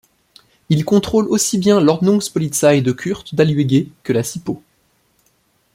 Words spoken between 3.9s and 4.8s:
que la Sipo.